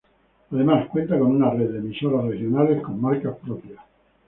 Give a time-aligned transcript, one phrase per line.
[0.49, 3.77] Además, cuenta con una red de emisoras regionales con marcas propias.